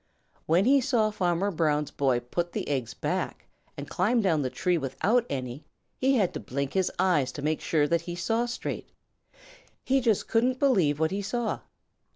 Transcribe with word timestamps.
When 0.47 0.65
he 0.65 0.81
saw 0.81 1.11
Farmer 1.11 1.51
Brown's 1.51 1.91
boy 1.91 2.21
put 2.21 2.53
the 2.53 2.67
eggs 2.67 2.95
back 2.95 3.45
and 3.77 3.87
climb 3.87 4.19
down 4.19 4.41
the 4.41 4.49
tree 4.49 4.75
without 4.79 5.27
any, 5.29 5.63
he 5.95 6.15
had 6.15 6.33
to 6.33 6.39
blink 6.39 6.73
his 6.73 6.91
eyes 6.97 7.31
to 7.33 7.43
make 7.43 7.61
sure 7.61 7.87
that 7.87 8.01
he 8.01 8.15
saw 8.15 8.47
straight. 8.47 8.89
He 9.83 10.01
just 10.01 10.27
couldn't 10.27 10.57
believe 10.57 10.99
what 10.99 11.11
he 11.11 11.21
saw. 11.21 11.59